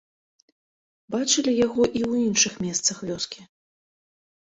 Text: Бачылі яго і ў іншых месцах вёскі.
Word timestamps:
Бачылі 1.17 1.51
яго 1.65 1.81
і 1.97 2.01
ў 2.09 2.25
іншых 2.27 2.53
месцах 2.67 3.07
вёскі. 3.11 3.41